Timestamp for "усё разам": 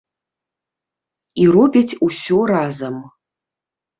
2.07-2.95